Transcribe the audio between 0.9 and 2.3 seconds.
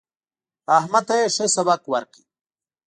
ته يې ښه سبق ورکړ.